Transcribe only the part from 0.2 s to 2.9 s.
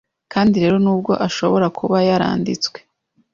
Kandi rero nubwo ashobora kuba yaranditswe